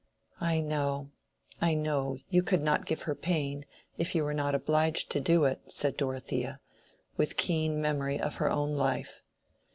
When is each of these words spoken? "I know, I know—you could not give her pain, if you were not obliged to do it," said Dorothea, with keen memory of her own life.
"I 0.39 0.61
know, 0.61 1.11
I 1.61 1.75
know—you 1.75 2.41
could 2.41 2.63
not 2.63 2.87
give 2.87 3.03
her 3.03 3.13
pain, 3.13 3.67
if 3.99 4.15
you 4.15 4.23
were 4.23 4.33
not 4.33 4.55
obliged 4.55 5.11
to 5.11 5.19
do 5.19 5.45
it," 5.45 5.61
said 5.71 5.95
Dorothea, 5.95 6.59
with 7.17 7.37
keen 7.37 7.79
memory 7.79 8.19
of 8.19 8.37
her 8.37 8.49
own 8.49 8.73
life. 8.73 9.21